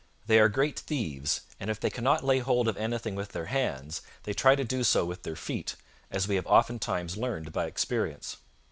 They 0.25 0.39
are 0.39 0.49
great 0.49 0.79
thieves, 0.79 1.41
and 1.59 1.69
if 1.69 1.79
they 1.79 1.91
cannot 1.91 2.23
lay 2.23 2.39
hold 2.39 2.67
of 2.67 2.75
any 2.75 2.97
thing 2.97 3.13
with 3.13 3.33
their 3.33 3.45
hands, 3.45 4.01
they 4.23 4.33
try 4.33 4.55
to 4.55 4.63
do 4.63 4.83
so 4.83 5.05
with 5.05 5.21
their 5.21 5.35
feet, 5.35 5.75
as 6.09 6.27
we 6.27 6.37
have 6.37 6.47
oftentimes 6.47 7.17
learned 7.17 7.53
by 7.53 7.67
experience. 7.67 8.37